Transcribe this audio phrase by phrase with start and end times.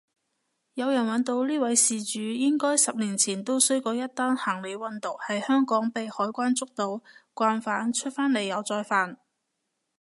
[0.73, 7.03] 有人搵到呢位事主應該十年前都衰過一單行李運毒喺香港被海關周到，
[7.35, 9.19] 慣犯出返嚟又再犯